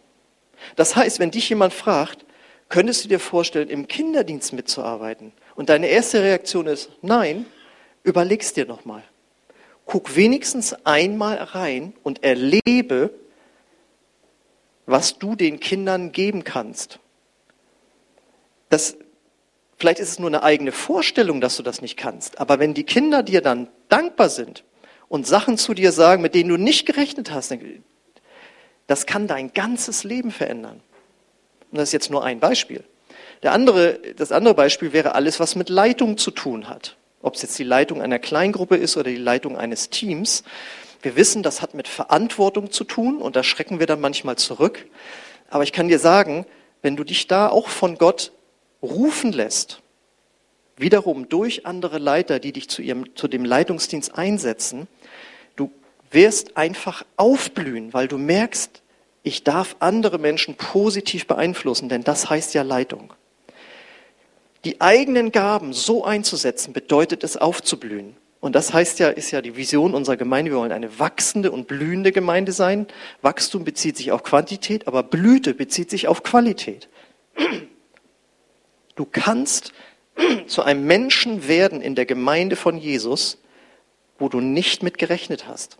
[0.76, 2.24] Das heißt, wenn dich jemand fragt,
[2.68, 5.32] Könntest du dir vorstellen, im Kinderdienst mitzuarbeiten?
[5.54, 7.46] Und deine erste Reaktion ist, nein,
[8.02, 9.02] überleg's dir nochmal.
[9.86, 13.10] Guck wenigstens einmal rein und erlebe,
[14.86, 16.98] was du den Kindern geben kannst.
[18.68, 18.96] Das,
[19.76, 22.84] vielleicht ist es nur eine eigene Vorstellung, dass du das nicht kannst, aber wenn die
[22.84, 24.64] Kinder dir dann dankbar sind
[25.08, 27.54] und Sachen zu dir sagen, mit denen du nicht gerechnet hast,
[28.86, 30.80] das kann dein ganzes Leben verändern.
[31.70, 32.84] Und das ist jetzt nur ein Beispiel.
[33.42, 36.96] Der andere, das andere Beispiel wäre alles, was mit Leitung zu tun hat.
[37.24, 40.44] Ob es jetzt die Leitung einer Kleingruppe ist oder die Leitung eines Teams.
[41.00, 44.86] Wir wissen, das hat mit Verantwortung zu tun und da schrecken wir dann manchmal zurück.
[45.48, 46.44] Aber ich kann dir sagen,
[46.82, 48.32] wenn du dich da auch von Gott
[48.82, 49.80] rufen lässt,
[50.76, 54.86] wiederum durch andere Leiter, die dich zu, ihrem, zu dem Leitungsdienst einsetzen,
[55.56, 55.70] du
[56.10, 58.82] wirst einfach aufblühen, weil du merkst,
[59.22, 63.14] ich darf andere Menschen positiv beeinflussen, denn das heißt ja Leitung.
[64.64, 68.16] Die eigenen Gaben so einzusetzen, bedeutet es aufzublühen.
[68.40, 70.50] Und das heißt ja, ist ja die Vision unserer Gemeinde.
[70.50, 72.86] Wir wollen eine wachsende und blühende Gemeinde sein.
[73.22, 76.88] Wachstum bezieht sich auf Quantität, aber Blüte bezieht sich auf Qualität.
[78.96, 79.72] Du kannst
[80.46, 83.38] zu einem Menschen werden in der Gemeinde von Jesus,
[84.18, 85.78] wo du nicht mit gerechnet hast.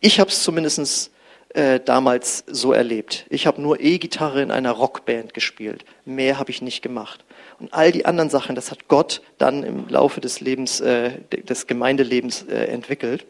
[0.00, 1.10] Ich habe es zumindest
[1.54, 3.26] äh, damals so erlebt.
[3.30, 5.84] Ich habe nur E-Gitarre in einer Rockband gespielt.
[6.04, 7.24] Mehr habe ich nicht gemacht.
[7.58, 11.66] Und all die anderen Sachen, das hat Gott dann im Laufe des Lebens, äh, des
[11.66, 13.26] Gemeindelebens äh, entwickelt.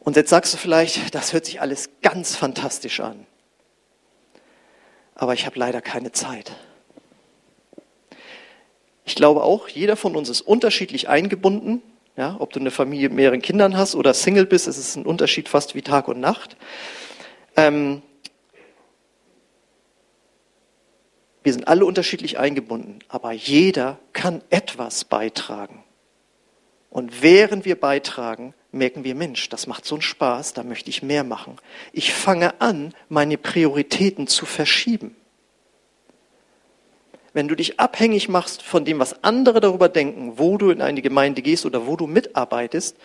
[0.00, 3.26] Und jetzt sagst du vielleicht, das hört sich alles ganz fantastisch an.
[5.14, 6.52] Aber ich habe leider keine Zeit.
[9.04, 11.82] Ich glaube auch, jeder von uns ist unterschiedlich eingebunden
[12.16, 15.04] ja, ob du eine Familie mit mehreren Kindern hast oder Single bist, es ist ein
[15.04, 16.56] Unterschied fast wie Tag und Nacht.
[17.56, 18.02] Ähm,
[21.46, 25.84] wir sind alle unterschiedlich eingebunden, aber jeder kann etwas beitragen.
[26.90, 31.04] Und während wir beitragen, merken wir, Mensch, das macht so einen Spaß, da möchte ich
[31.04, 31.54] mehr machen.
[31.92, 35.14] Ich fange an, meine Prioritäten zu verschieben.
[37.32, 41.00] wenn du dich abhängig machst von dem, was andere darüber denken, wo du in eine
[41.00, 42.96] Gemeinde gehst oder wo du mitarbeitest,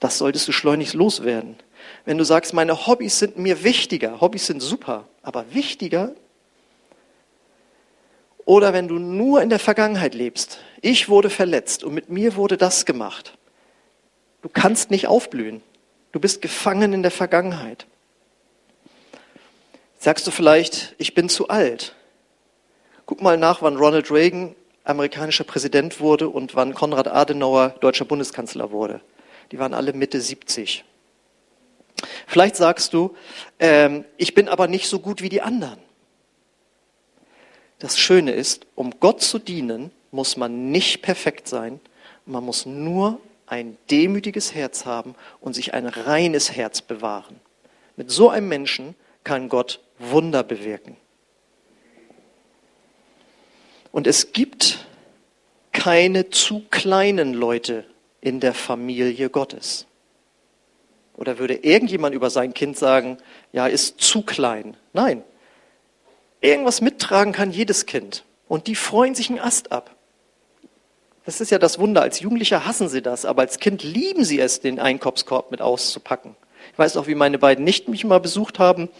[0.00, 1.56] das solltest du schleunigst loswerden.
[2.06, 6.14] Wenn du sagst, meine Hobbys sind mir wichtiger, Hobbys sind super, aber wichtiger,
[8.44, 12.56] oder wenn du nur in der Vergangenheit lebst, ich wurde verletzt und mit mir wurde
[12.56, 13.36] das gemacht,
[14.42, 15.62] du kannst nicht aufblühen.
[16.12, 17.86] Du bist gefangen in der Vergangenheit.
[19.98, 21.96] Sagst du vielleicht, ich bin zu alt.
[23.04, 24.54] Guck mal nach, wann Ronald Reagan
[24.84, 29.00] amerikanischer Präsident wurde und wann Konrad Adenauer deutscher Bundeskanzler wurde.
[29.50, 30.84] Die waren alle Mitte 70.
[32.26, 33.16] Vielleicht sagst du,
[33.58, 35.78] ähm, ich bin aber nicht so gut wie die anderen.
[37.84, 41.80] Das Schöne ist, um Gott zu dienen, muss man nicht perfekt sein.
[42.24, 47.38] Man muss nur ein demütiges Herz haben und sich ein reines Herz bewahren.
[47.96, 50.96] Mit so einem Menschen kann Gott Wunder bewirken.
[53.92, 54.86] Und es gibt
[55.72, 57.84] keine zu kleinen Leute
[58.22, 59.84] in der Familie Gottes.
[61.18, 63.18] Oder würde irgendjemand über sein Kind sagen,
[63.52, 64.74] ja, ist zu klein?
[64.94, 65.22] Nein.
[66.44, 68.22] Irgendwas mittragen kann jedes Kind.
[68.48, 69.96] Und die freuen sich einen Ast ab.
[71.24, 72.02] Das ist ja das Wunder.
[72.02, 76.36] Als Jugendlicher hassen sie das, aber als Kind lieben sie es, den Einkaufskorb mit auszupacken.
[76.70, 78.90] Ich weiß auch, wie meine beiden Nichten mich mal besucht haben.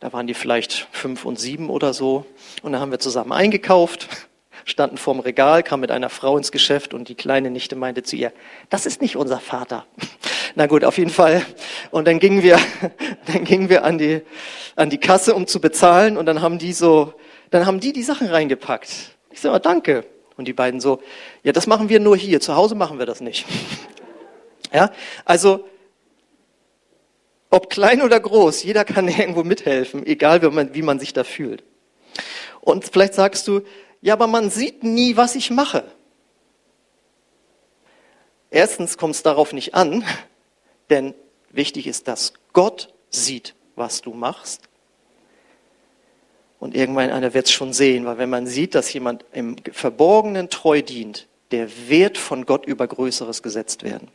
[0.00, 2.26] Da waren die vielleicht fünf und sieben oder so.
[2.62, 4.08] Und da haben wir zusammen eingekauft,
[4.70, 8.16] standen vorm Regal, kam mit einer Frau ins Geschäft und die kleine Nichte meinte zu
[8.16, 8.32] ihr,
[8.70, 9.86] das ist nicht unser Vater.
[10.54, 11.44] Na gut, auf jeden Fall.
[11.90, 12.58] Und dann gingen wir,
[13.26, 14.22] dann gingen wir an die,
[14.76, 16.16] an die Kasse, um zu bezahlen.
[16.16, 17.14] Und dann haben die so,
[17.50, 19.16] dann haben die die Sachen reingepackt.
[19.30, 20.04] Ich sage, danke.
[20.36, 21.00] Und die beiden so,
[21.42, 23.46] ja, das machen wir nur hier, zu Hause machen wir das nicht.
[24.70, 24.92] Ja,
[25.24, 25.66] also,
[27.48, 31.24] ob klein oder groß, jeder kann irgendwo mithelfen, egal wie man, wie man sich da
[31.24, 31.64] fühlt.
[32.60, 33.62] Und vielleicht sagst du,
[34.00, 35.84] ja, aber man sieht nie, was ich mache.
[38.50, 40.04] Erstens kommt es darauf nicht an,
[40.90, 41.14] denn
[41.50, 44.68] wichtig ist, dass Gott sieht, was du machst.
[46.60, 50.50] Und irgendwann einer wird es schon sehen, weil wenn man sieht, dass jemand im Verborgenen
[50.50, 54.08] treu dient, der wird von Gott über Größeres gesetzt werden.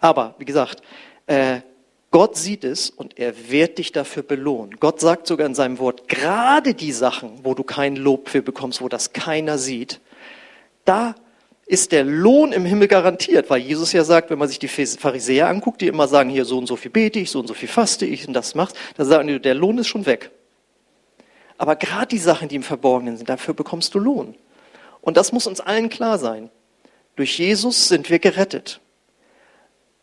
[0.00, 0.82] Aber, wie gesagt,
[1.26, 1.60] äh,
[2.10, 4.76] Gott sieht es und er wird dich dafür belohnen.
[4.80, 8.80] Gott sagt sogar in seinem Wort, gerade die Sachen, wo du kein Lob für bekommst,
[8.80, 10.00] wo das keiner sieht,
[10.86, 11.14] da
[11.66, 15.48] ist der Lohn im Himmel garantiert, weil Jesus ja sagt, wenn man sich die Pharisäer
[15.48, 17.68] anguckt, die immer sagen, hier so und so viel bete ich, so und so viel
[17.68, 20.30] faste ich und das machst, dann sagen die, der Lohn ist schon weg.
[21.58, 24.34] Aber gerade die Sachen, die im Verborgenen sind, dafür bekommst du Lohn.
[25.02, 26.48] Und das muss uns allen klar sein.
[27.16, 28.80] Durch Jesus sind wir gerettet.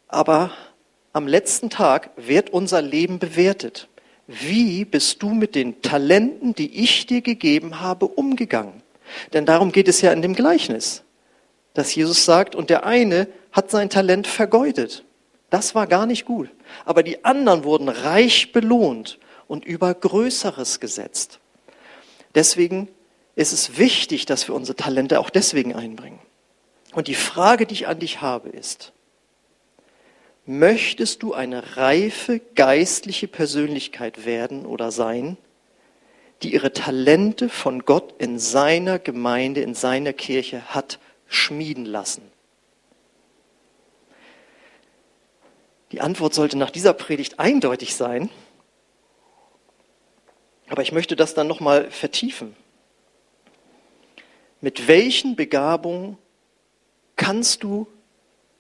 [0.08, 0.52] Aber
[1.16, 3.88] am letzten Tag wird unser Leben bewertet.
[4.28, 8.84] Wie bist du mit den Talenten, die ich dir gegeben habe, umgegangen?
[9.32, 11.04] Denn darum geht es ja in dem Gleichnis,
[11.74, 15.06] dass Jesus sagt, und der eine hat sein Talent vergeudet.
[15.50, 16.50] Das war gar nicht gut.
[16.84, 21.40] Aber die anderen wurden reich belohnt und über Größeres gesetzt.
[22.34, 22.90] Deswegen
[23.36, 26.20] ist es wichtig, dass wir unsere Talente auch deswegen einbringen.
[26.92, 28.92] Und die Frage, die ich an dich habe, ist,
[30.46, 35.38] möchtest du eine reife geistliche Persönlichkeit werden oder sein,
[36.44, 42.22] die ihre Talente von Gott in seiner Gemeinde, in seiner Kirche hat schmieden lassen?
[45.92, 48.30] Die Antwort sollte nach dieser Predigt eindeutig sein.
[50.68, 52.56] Aber ich möchte das dann nochmal vertiefen.
[54.62, 56.18] Mit welchen Begabungen
[57.16, 57.88] kannst du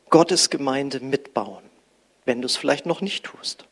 [0.10, 1.65] Gottes Gemeinde mitbauen,
[2.26, 3.66] wenn du es vielleicht noch nicht tust?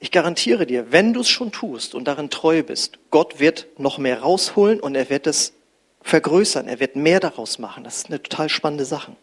[0.00, 3.98] Ich garantiere dir, wenn du es schon tust und darin treu bist, Gott wird noch
[3.98, 5.54] mehr rausholen und er wird es
[6.02, 7.84] vergrößern, er wird mehr daraus machen.
[7.84, 9.16] Das ist eine total spannende Sache.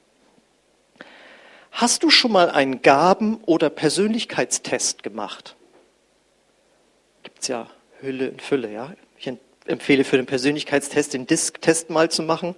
[1.72, 5.56] Hast du schon mal einen Gaben- oder Persönlichkeitstest gemacht?
[7.24, 7.68] gibt's ja
[8.02, 8.94] Hülle und Fülle, ja.
[9.18, 9.32] Ich
[9.66, 12.56] empfehle für den Persönlichkeitstest den Disk-Test mal zu machen.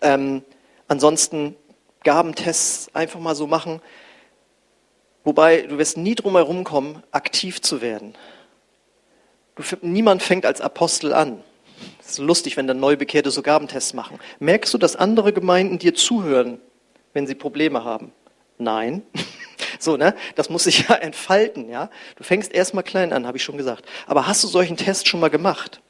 [0.00, 0.42] Ähm,
[0.88, 1.54] ansonsten
[2.04, 3.80] Gabentests einfach mal so machen.
[5.24, 8.14] Wobei du wirst nie drum herum kommen, aktiv zu werden.
[9.54, 11.42] Du, niemand fängt als Apostel an.
[12.00, 14.18] Es ist lustig, wenn dann Neubekehrte so Gabentests machen.
[14.38, 16.60] Merkst du, dass andere Gemeinden dir zuhören,
[17.12, 18.12] wenn sie Probleme haben?
[18.58, 19.02] Nein.
[19.78, 20.14] So, ne?
[20.34, 21.88] Das muss sich ja entfalten, ja?
[22.16, 23.86] Du fängst erstmal klein an, habe ich schon gesagt.
[24.06, 25.80] Aber hast du solchen Test schon mal gemacht?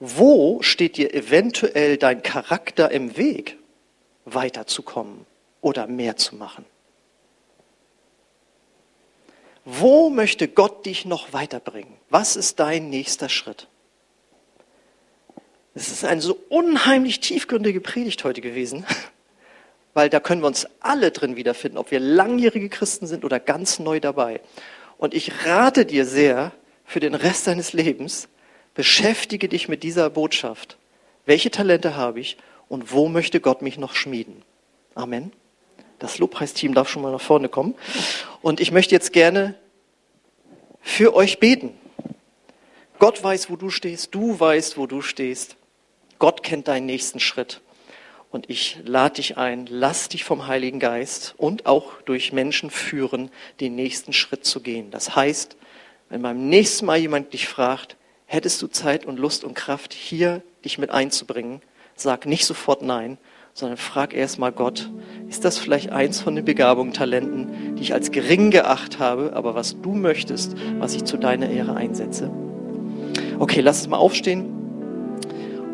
[0.00, 3.56] Wo steht dir eventuell dein Charakter im Weg,
[4.24, 5.26] weiterzukommen
[5.60, 6.64] oder mehr zu machen?
[9.64, 11.94] Wo möchte Gott dich noch weiterbringen?
[12.08, 13.68] Was ist dein nächster Schritt?
[15.74, 18.84] Es ist eine so unheimlich tiefgründige Predigt heute gewesen,
[19.94, 23.78] weil da können wir uns alle drin wiederfinden, ob wir langjährige Christen sind oder ganz
[23.78, 24.40] neu dabei.
[24.98, 26.52] Und ich rate dir sehr,
[26.84, 28.28] für den Rest deines Lebens,
[28.74, 30.76] beschäftige dich mit dieser Botschaft.
[31.24, 32.36] Welche Talente habe ich
[32.70, 34.42] und wo möchte Gott mich noch schmieden?
[34.94, 35.32] Amen.
[35.98, 37.74] Das Lobpreisteam darf schon mal nach vorne kommen.
[38.42, 39.56] Und ich möchte jetzt gerne
[40.80, 41.74] für euch beten.
[43.00, 45.56] Gott weiß, wo du stehst, du weißt, wo du stehst.
[46.20, 47.60] Gott kennt deinen nächsten Schritt.
[48.30, 53.32] Und ich lade dich ein, lass dich vom Heiligen Geist und auch durch Menschen führen,
[53.58, 54.92] den nächsten Schritt zu gehen.
[54.92, 55.56] Das heißt,
[56.08, 60.42] wenn beim nächsten Mal jemand dich fragt, hättest du Zeit und Lust und Kraft, hier
[60.64, 61.62] dich mit einzubringen,
[62.00, 63.18] sag nicht sofort nein,
[63.52, 64.90] sondern frag erstmal Gott,
[65.28, 69.54] ist das vielleicht eins von den Begabungen, Talenten, die ich als gering geacht habe, aber
[69.54, 72.30] was du möchtest, was ich zu deiner Ehre einsetze?
[73.38, 74.46] Okay, lass uns mal aufstehen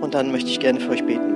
[0.01, 1.35] und dann möchte ich gerne für euch beten.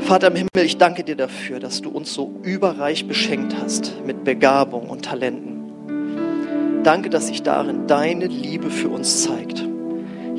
[0.00, 4.24] Vater im Himmel, ich danke dir dafür, dass du uns so überreich beschenkt hast mit
[4.24, 6.82] Begabung und Talenten.
[6.82, 9.69] Danke, dass sich darin deine Liebe für uns zeigt.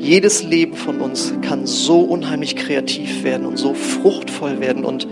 [0.02, 5.06] Jedes Leben von uns kann so unheimlich kreativ werden und so fruchtvoll werden und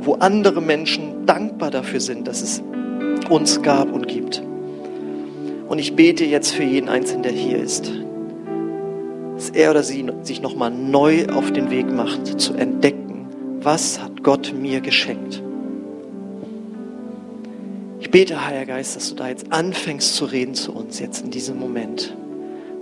[0.00, 2.62] wo andere Menschen dankbar dafür sind, dass es
[3.28, 4.42] uns gab und gibt.
[5.68, 7.92] Und ich bete jetzt für jeden Einzelnen, der hier ist,
[9.34, 13.26] dass er oder sie sich nochmal neu auf den Weg macht, zu entdecken,
[13.60, 15.42] was hat Gott mir geschenkt.
[18.00, 21.30] Ich bete, Heiliger Geist, dass du da jetzt anfängst zu reden zu uns, jetzt in
[21.30, 22.16] diesem Moment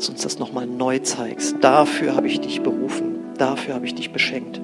[0.03, 1.55] dass du uns das nochmal neu zeigst.
[1.61, 4.59] Dafür habe ich dich berufen, dafür habe ich dich beschenkt.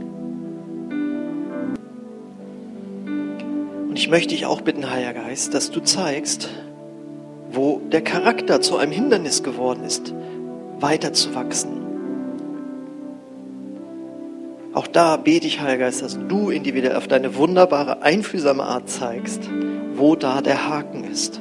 [3.88, 6.48] Und ich möchte dich auch bitten, Heiliger Geist, dass du zeigst,
[7.52, 10.12] wo der Charakter zu einem Hindernis geworden ist,
[10.80, 11.70] weiterzuwachsen.
[14.74, 19.48] Auch da bete ich, Heiliger Geist, dass du individuell auf deine wunderbare, einfühlsame Art zeigst,
[19.94, 21.40] wo da der Haken ist.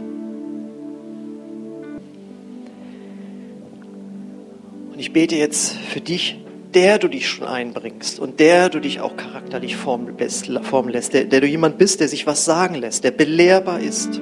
[4.97, 6.39] Und ich bete jetzt für dich,
[6.73, 11.39] der du dich schon einbringst und der du dich auch charakterlich formen lässt, der, der
[11.39, 14.19] du jemand bist, der sich was sagen lässt, der belehrbar ist.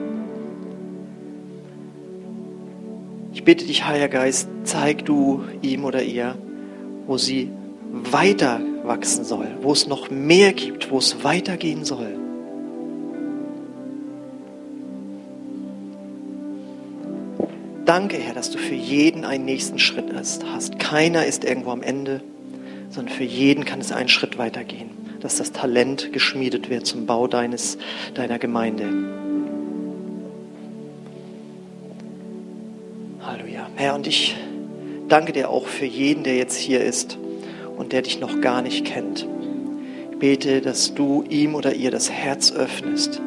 [3.32, 6.38] Ich bitte dich, Heiliger Geist, zeig du ihm oder ihr,
[7.08, 7.52] wo sie
[7.94, 12.25] weiter wachsen soll, wo es noch mehr gibt, wo es weitergehen soll.
[17.86, 20.80] Danke, Herr, dass du für jeden einen nächsten Schritt hast.
[20.80, 22.22] Keiner ist irgendwo am Ende,
[22.90, 27.28] sondern für jeden kann es einen Schritt weitergehen, dass das Talent geschmiedet wird zum Bau
[27.28, 27.78] deines,
[28.16, 28.86] deiner Gemeinde.
[33.22, 33.70] Halleluja.
[33.76, 34.36] Herr, und ich
[35.08, 37.20] danke dir auch für jeden, der jetzt hier ist
[37.78, 39.28] und der dich noch gar nicht kennt.
[40.12, 43.22] Ich bete, dass du ihm oder ihr das Herz öffnest,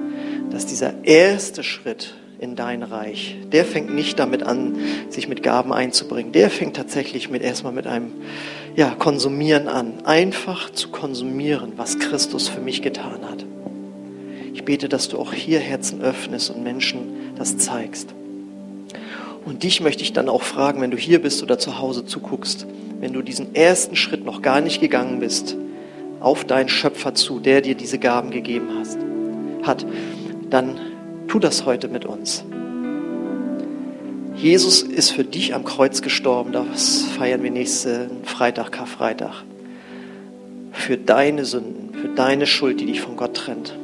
[0.51, 3.37] dass dieser erste Schritt in dein Reich.
[3.53, 4.77] Der fängt nicht damit an,
[5.09, 6.33] sich mit Gaben einzubringen.
[6.33, 8.13] Der fängt tatsächlich mit erstmal mit einem
[8.77, 10.05] ja, Konsumieren an.
[10.05, 13.45] Einfach zu konsumieren, was Christus für mich getan hat.
[14.55, 18.15] Ich bete, dass du auch hier Herzen öffnest und Menschen das zeigst.
[19.45, 22.67] Und dich möchte ich dann auch fragen, wenn du hier bist oder zu Hause zuguckst,
[23.01, 25.57] wenn du diesen ersten Schritt noch gar nicht gegangen bist,
[26.21, 28.99] auf deinen Schöpfer zu, der dir diese Gaben gegeben hast,
[29.63, 29.87] hat,
[30.51, 30.79] dann
[31.29, 32.43] Tu das heute mit uns.
[34.35, 36.53] Jesus ist für dich am Kreuz gestorben.
[36.53, 39.45] Das feiern wir nächsten Freitag, Karfreitag.
[40.73, 43.77] Für deine Sünden, für deine Schuld, die dich von Gott trennt.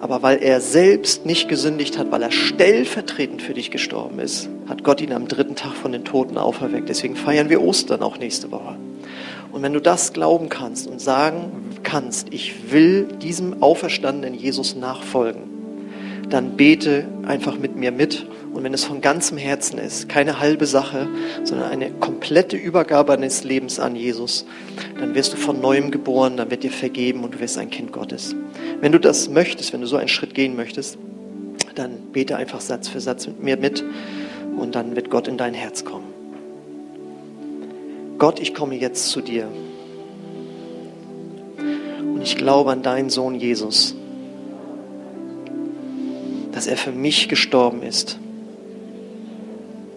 [0.00, 4.84] Aber weil er selbst nicht gesündigt hat, weil er stellvertretend für dich gestorben ist, hat
[4.84, 6.90] Gott ihn am dritten Tag von den Toten auferweckt.
[6.90, 8.76] Deswegen feiern wir Ostern auch nächste Woche.
[9.52, 15.51] Und wenn du das glauben kannst und sagen kannst, ich will diesem auferstandenen Jesus nachfolgen,
[16.32, 18.26] dann bete einfach mit mir mit.
[18.54, 21.08] Und wenn es von ganzem Herzen ist, keine halbe Sache,
[21.44, 24.46] sondern eine komplette Übergabe deines Lebens an Jesus,
[24.98, 27.92] dann wirst du von neuem geboren, dann wird dir vergeben und du wirst ein Kind
[27.92, 28.34] Gottes.
[28.80, 30.98] Wenn du das möchtest, wenn du so einen Schritt gehen möchtest,
[31.74, 33.84] dann bete einfach Satz für Satz mit mir mit
[34.56, 36.06] und dann wird Gott in dein Herz kommen.
[38.18, 39.48] Gott, ich komme jetzt zu dir.
[41.58, 43.96] Und ich glaube an deinen Sohn Jesus
[46.52, 48.18] dass er für mich gestorben ist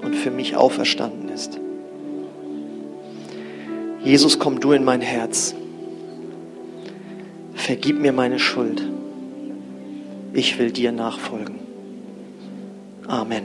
[0.01, 1.59] und für mich auferstanden ist.
[4.03, 5.55] Jesus, komm du in mein Herz.
[7.55, 8.87] Vergib mir meine Schuld.
[10.33, 11.55] Ich will dir nachfolgen.
[13.07, 13.43] Amen.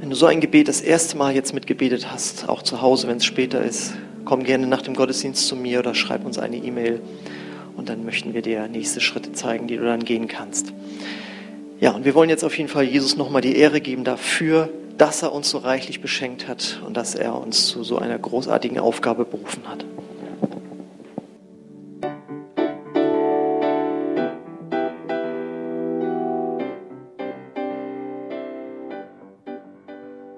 [0.00, 3.18] Wenn du so ein Gebet das erste Mal jetzt mitgebetet hast, auch zu Hause, wenn
[3.18, 3.92] es später ist,
[4.24, 7.00] komm gerne nach dem Gottesdienst zu mir oder schreib uns eine E-Mail
[7.76, 10.72] und dann möchten wir dir nächste Schritte zeigen, die du dann gehen kannst.
[11.82, 14.68] Ja, und wir wollen jetzt auf jeden Fall Jesus nochmal die Ehre geben dafür,
[14.98, 18.78] dass er uns so reichlich beschenkt hat und dass er uns zu so einer großartigen
[18.78, 19.84] Aufgabe berufen hat.